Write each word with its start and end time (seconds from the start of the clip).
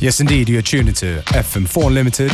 Yes, 0.00 0.18
indeed, 0.18 0.48
you're 0.48 0.62
tuned 0.62 0.88
into 0.88 1.22
FM4 1.26 1.88
Unlimited. 1.88 2.32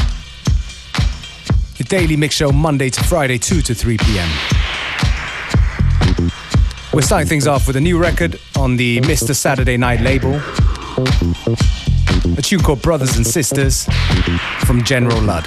Your 1.79 1.87
daily 1.89 2.17
mix 2.17 2.37
show 2.37 2.53
Monday 2.53 2.91
to 2.91 3.03
Friday, 3.05 3.39
2 3.39 3.61
to 3.61 3.75
3 3.75 3.99
p.m. 3.99 4.29
We're 6.93 7.03
starting 7.03 7.27
things 7.29 7.49
off 7.49 7.67
with 7.67 7.75
a 7.75 7.81
new 7.81 7.99
record 7.99 8.39
on 8.57 8.77
the 8.77 9.01
Mr. 9.01 9.35
Saturday 9.35 9.77
Night 9.77 10.01
label. 10.01 10.41
A 12.39 12.43
tune 12.43 12.61
called 12.61 12.83
Brothers 12.83 13.17
and 13.17 13.27
Sisters 13.27 13.85
from 14.65 14.85
General 14.85 15.21
Ludd. 15.23 15.47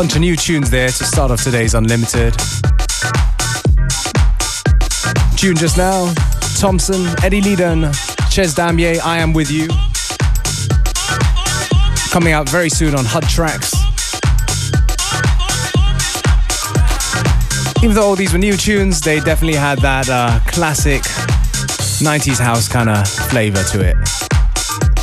Bunch 0.00 0.14
of 0.14 0.22
new 0.22 0.34
tunes 0.34 0.70
there 0.70 0.88
to 0.88 1.04
start 1.04 1.30
off 1.30 1.44
today's 1.44 1.74
Unlimited. 1.74 2.32
Tune 5.36 5.54
just 5.54 5.76
now, 5.76 6.10
Thompson, 6.58 7.04
Eddie 7.22 7.42
Leedon, 7.42 7.92
Chez 8.32 8.54
Damier, 8.54 8.98
I 9.04 9.18
Am 9.18 9.34
With 9.34 9.50
You. 9.50 9.68
Coming 12.10 12.32
out 12.32 12.48
very 12.48 12.70
soon 12.70 12.94
on 12.94 13.04
HUD 13.04 13.24
Tracks. 13.24 13.74
Even 17.84 17.94
though 17.94 18.06
all 18.06 18.16
these 18.16 18.32
were 18.32 18.38
new 18.38 18.56
tunes, 18.56 19.02
they 19.02 19.20
definitely 19.20 19.58
had 19.58 19.80
that 19.80 20.08
uh, 20.08 20.40
classic 20.46 21.02
90s 22.00 22.40
house 22.40 22.68
kind 22.68 22.88
of 22.88 23.06
flavor 23.06 23.62
to 23.64 23.86
it. 23.86 23.96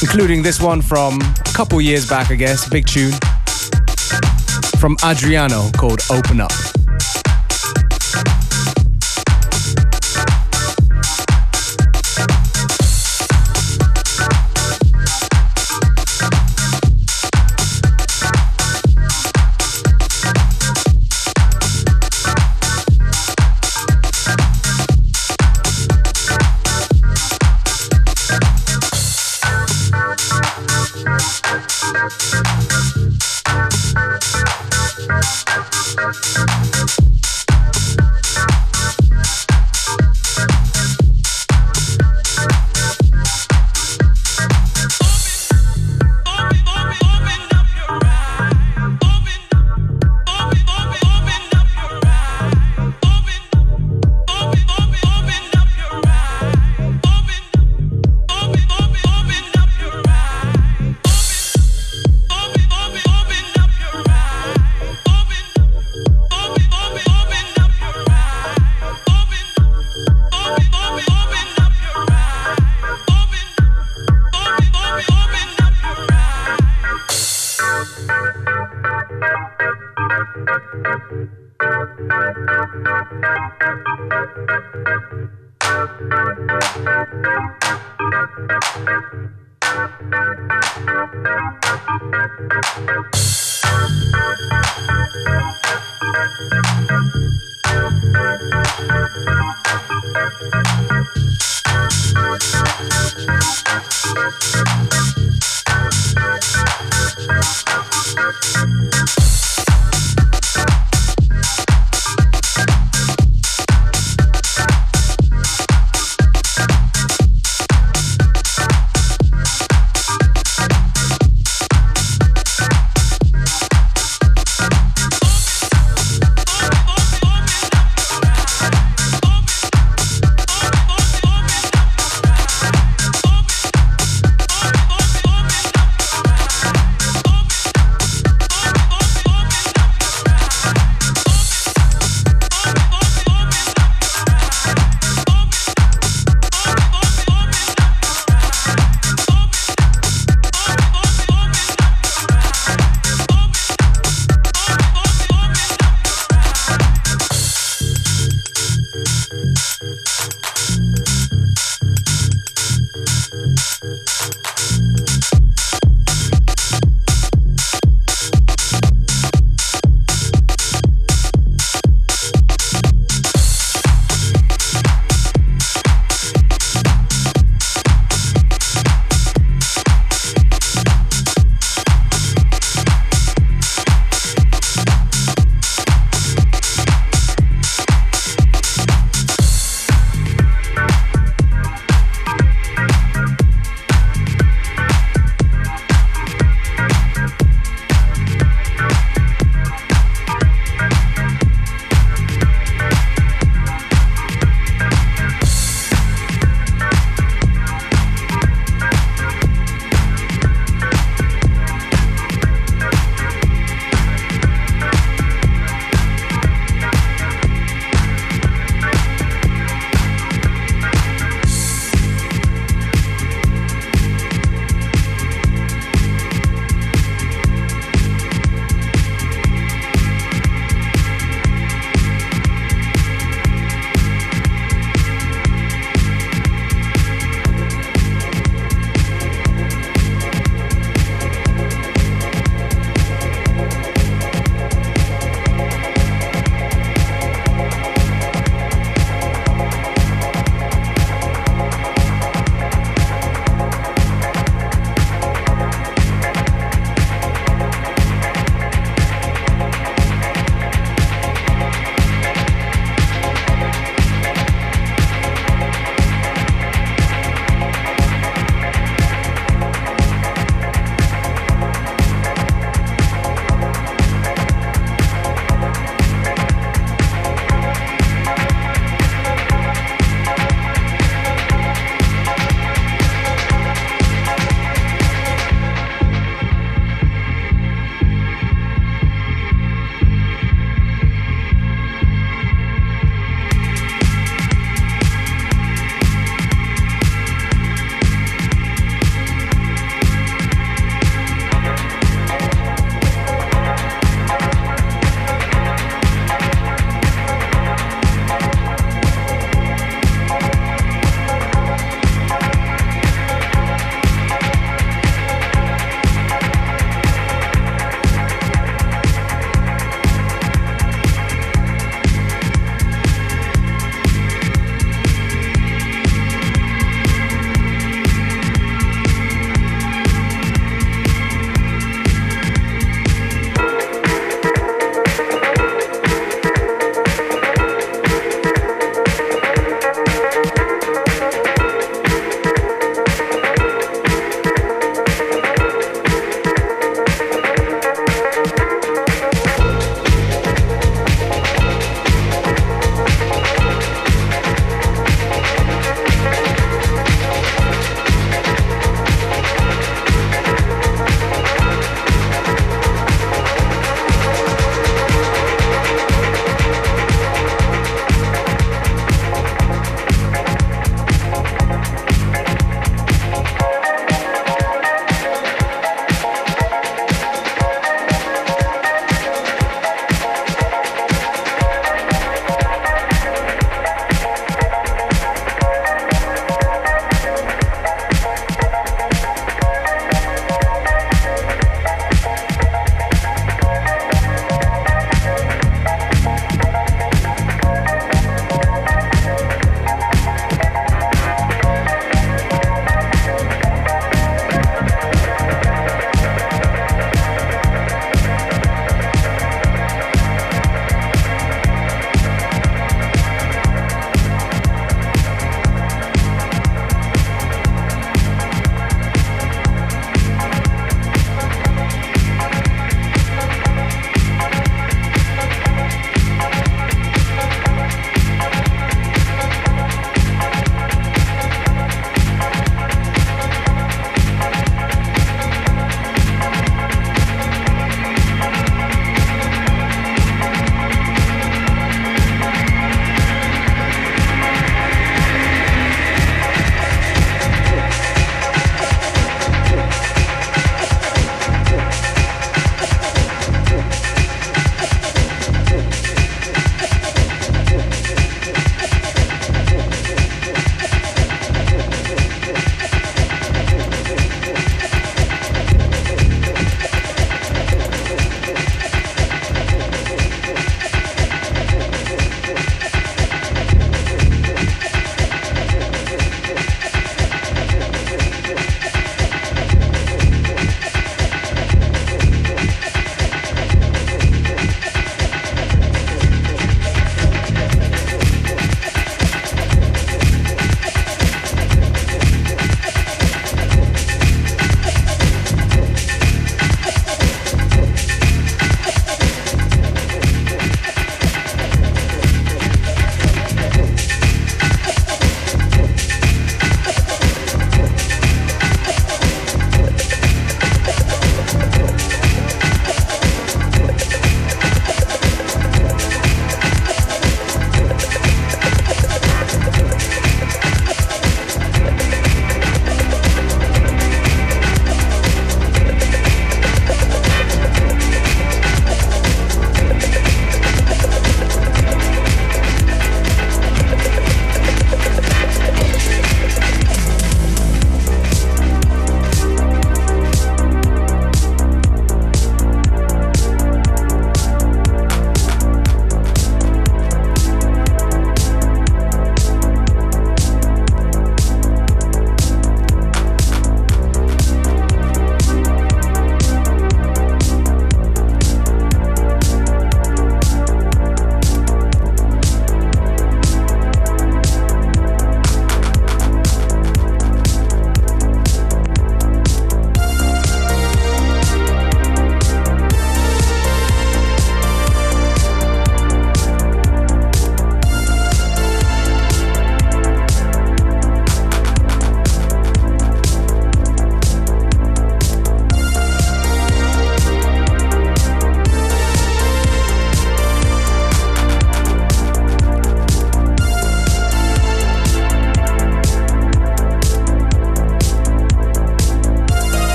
Including 0.00 0.42
this 0.42 0.62
one 0.62 0.80
from 0.80 1.20
a 1.20 1.52
couple 1.52 1.78
years 1.78 2.08
back, 2.08 2.30
I 2.30 2.36
guess, 2.36 2.66
big 2.66 2.86
tune 2.86 3.12
from 4.78 4.96
Adriano 5.04 5.70
called 5.72 6.00
Open 6.10 6.40
Up. 6.40 6.77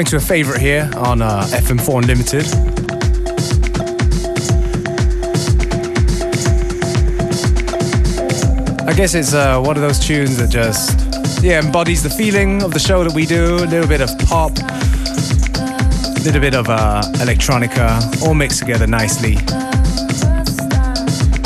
Going 0.00 0.06
to 0.06 0.16
a 0.16 0.20
favorite 0.20 0.62
here 0.62 0.90
on 0.96 1.20
uh, 1.20 1.42
FM4 1.50 2.00
Unlimited. 2.00 2.46
I 8.88 8.94
guess 8.94 9.12
it's 9.12 9.34
uh, 9.34 9.60
one 9.60 9.76
of 9.76 9.82
those 9.82 9.98
tunes 9.98 10.38
that 10.38 10.48
just 10.48 11.44
yeah 11.44 11.62
embodies 11.62 12.02
the 12.02 12.08
feeling 12.08 12.62
of 12.62 12.72
the 12.72 12.78
show 12.78 13.04
that 13.04 13.12
we 13.12 13.26
do. 13.26 13.56
A 13.56 13.66
little 13.66 13.86
bit 13.86 14.00
of 14.00 14.08
pop, 14.20 14.52
a 14.56 16.20
little 16.24 16.40
bit 16.40 16.54
of 16.54 16.70
uh, 16.70 17.02
electronica, 17.16 18.22
all 18.22 18.32
mixed 18.32 18.60
together 18.60 18.86
nicely. 18.86 19.36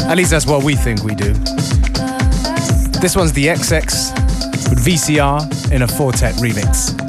At 0.09 0.17
least 0.17 0.31
that's 0.31 0.47
what 0.47 0.63
we 0.63 0.77
think 0.77 1.03
we 1.03 1.17
do. 1.17 1.33
This 3.01 3.17
one's 3.17 3.33
the 3.33 3.47
XX 3.47 4.71
with 4.71 4.85
VCR 4.87 5.73
in 5.73 5.83
a 5.83 5.89
Four 5.89 6.13
Tet 6.13 6.37
remix. 6.37 7.04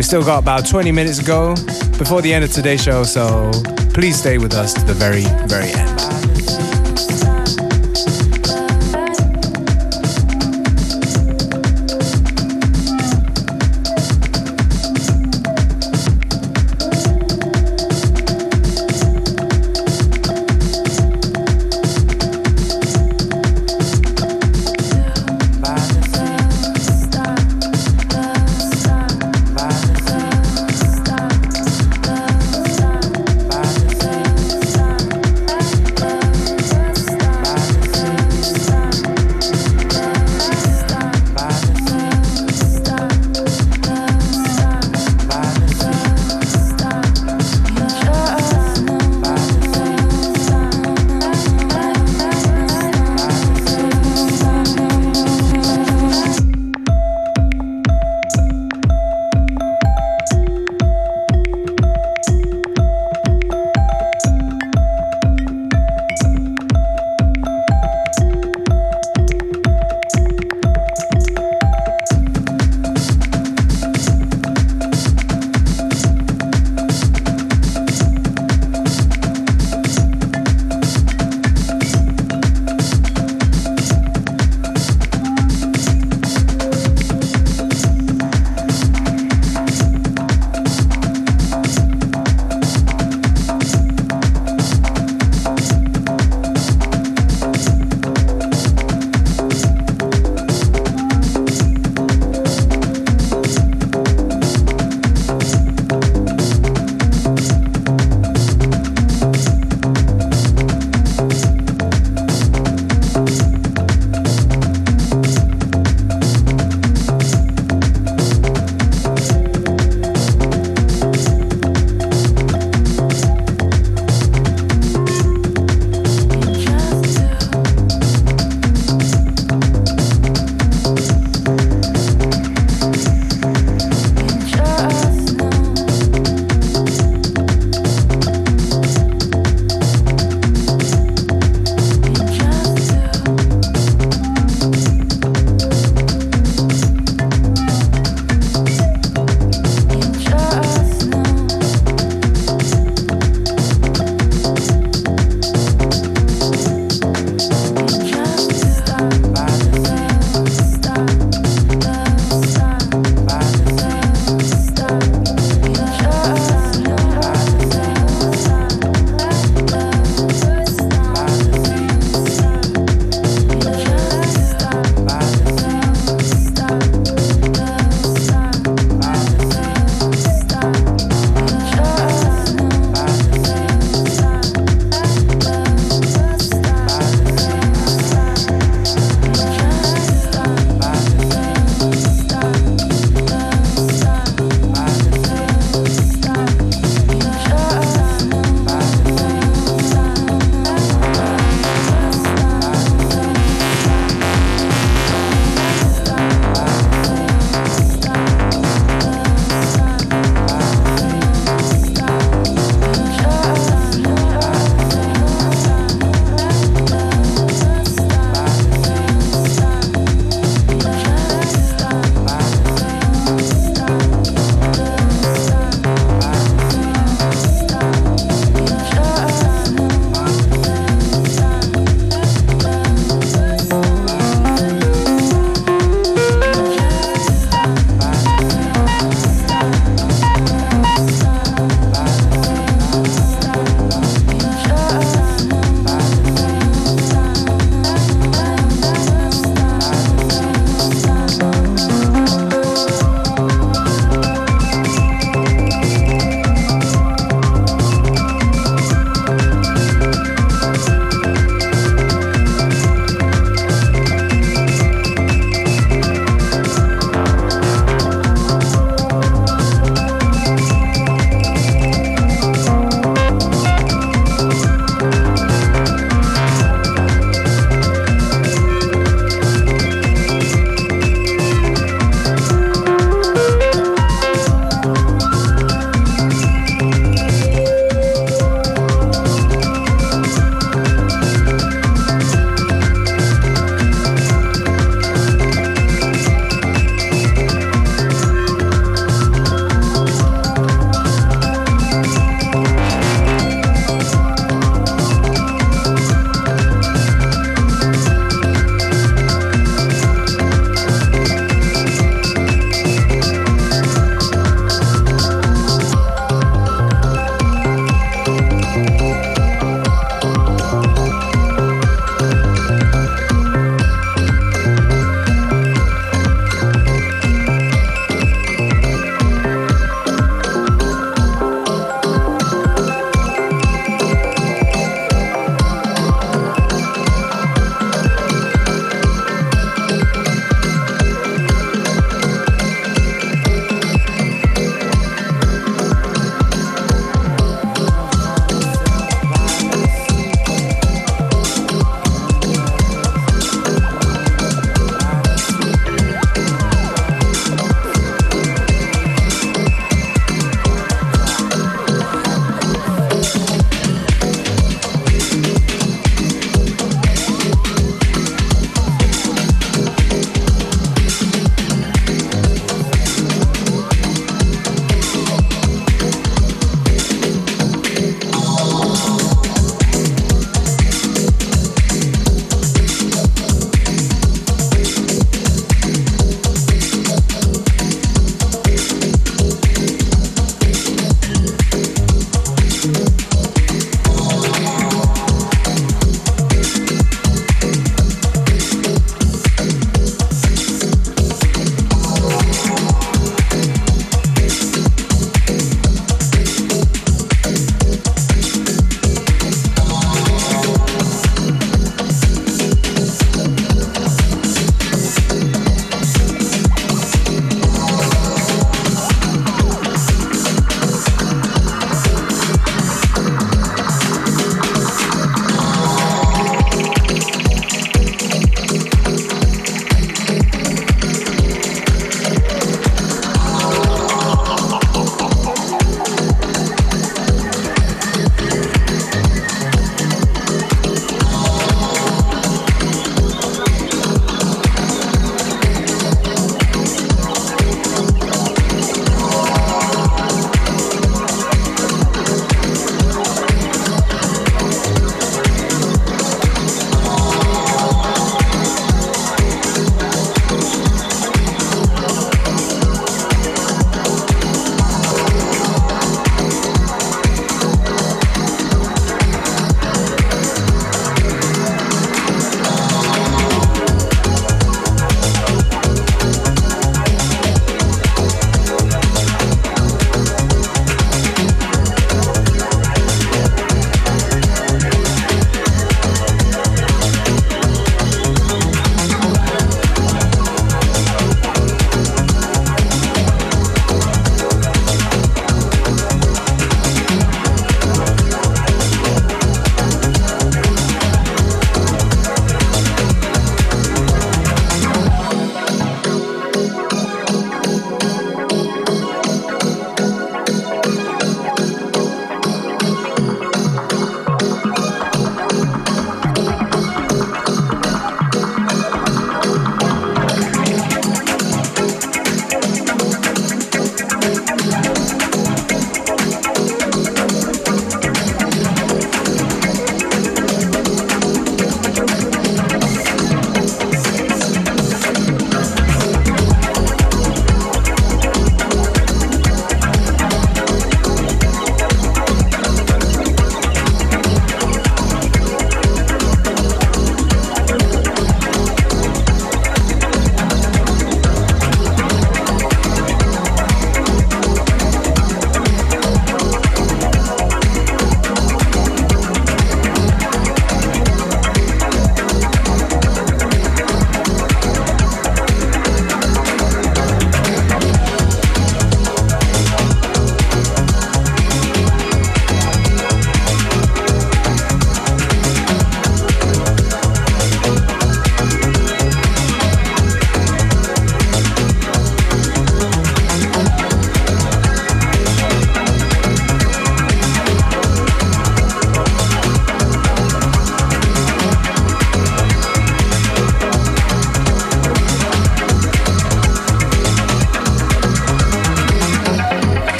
We 0.00 0.04
still 0.04 0.24
got 0.24 0.38
about 0.38 0.66
20 0.66 0.92
minutes 0.92 1.18
to 1.18 1.24
go 1.26 1.54
before 1.98 2.22
the 2.22 2.32
end 2.32 2.42
of 2.42 2.50
today's 2.50 2.82
show, 2.82 3.02
so 3.02 3.50
please 3.92 4.18
stay 4.18 4.38
with 4.38 4.54
us 4.54 4.72
to 4.72 4.80
the 4.80 4.94
very, 4.94 5.24
very 5.46 5.70
end. 5.72 6.09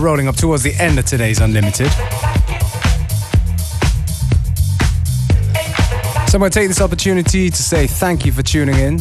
We're 0.00 0.06
rolling 0.06 0.28
up 0.28 0.36
towards 0.36 0.62
the 0.62 0.72
end 0.76 0.98
of 0.98 1.04
today's 1.04 1.40
Unlimited. 1.40 1.90
So 6.26 6.36
I'm 6.36 6.38
going 6.38 6.50
to 6.50 6.58
take 6.58 6.68
this 6.68 6.80
opportunity 6.80 7.50
to 7.50 7.62
say 7.62 7.86
thank 7.86 8.24
you 8.24 8.32
for 8.32 8.42
tuning 8.42 8.76
in. 8.76 8.98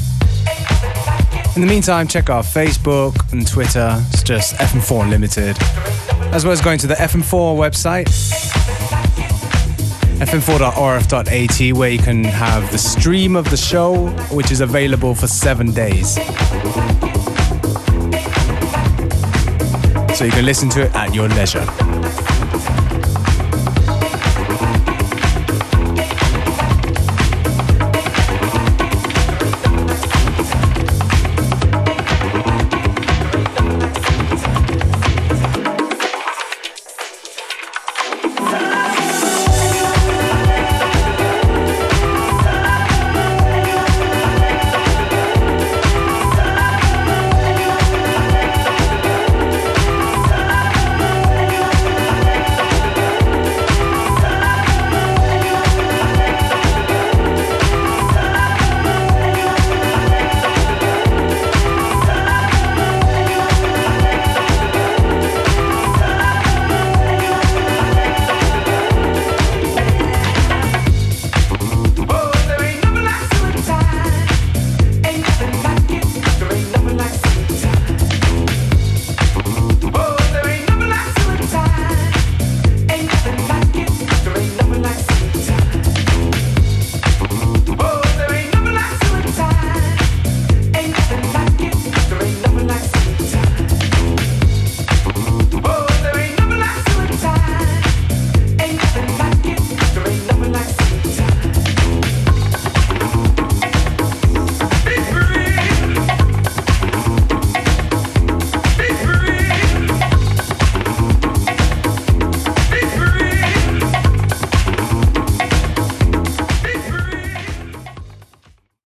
In 1.56 1.62
the 1.62 1.68
meantime, 1.68 2.06
check 2.06 2.30
our 2.30 2.43
Facebook 2.43 3.32
and 3.32 3.47
Twitter. 3.47 3.95
It's 4.10 4.24
just 4.24 4.56
FM4 4.56 5.04
Unlimited. 5.04 5.56
As 6.34 6.43
well 6.43 6.52
as 6.52 6.60
going 6.60 6.80
to 6.80 6.88
the 6.88 6.95
FM4 6.95 7.56
website, 7.56 8.10
fm4.orf.at, 10.20 11.78
where 11.78 11.89
you 11.89 12.00
can 12.00 12.26
have 12.26 12.70
the 12.74 12.78
stream 12.78 13.38
of 13.38 13.50
the 13.50 13.58
show, 13.58 14.10
which 14.34 14.52
is 14.52 14.60
available 14.60 15.16
for 15.16 15.28
seven 15.28 15.72
days. 15.72 16.18
So 20.20 20.26
you 20.26 20.32
can 20.32 20.44
listen 20.44 20.68
to 20.72 20.82
it 20.82 20.94
at 20.96 21.16
your 21.16 21.30
leisure. 21.30 22.29